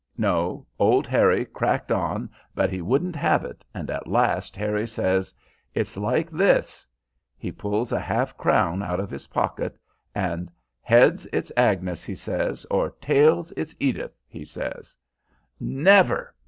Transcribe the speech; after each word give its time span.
No, 0.17 0.65
old 0.79 1.05
Harry 1.05 1.45
cracked 1.45 1.91
on, 1.91 2.27
but 2.55 2.71
he 2.71 2.81
wouldn't 2.81 3.15
have 3.15 3.45
it, 3.45 3.63
and 3.71 3.91
at 3.91 4.07
last 4.07 4.55
Harry 4.55 4.87
says: 4.87 5.31
'It's 5.75 5.95
like 5.95 6.27
this.' 6.31 6.87
He 7.37 7.51
pulls 7.51 7.91
a 7.91 7.99
half 7.99 8.35
crown 8.35 8.81
out 8.81 8.99
of 8.99 9.11
his 9.11 9.27
pocket 9.27 9.77
and 10.15 10.51
'Heads 10.81 11.27
it's 11.31 11.51
Agnes,' 11.55 12.03
he 12.03 12.15
says, 12.15 12.65
'or 12.71 12.95
tails 12.99 13.53
it's 13.55 13.75
Edith,' 13.79 14.17
he 14.27 14.43
says." 14.43 14.97
"Never! 15.59 16.33